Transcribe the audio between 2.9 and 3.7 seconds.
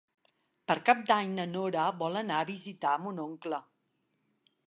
mon oncle.